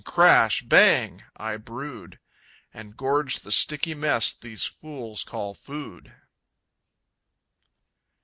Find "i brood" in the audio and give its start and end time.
1.37-2.17